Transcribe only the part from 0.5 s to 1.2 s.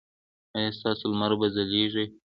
ایا ستاسو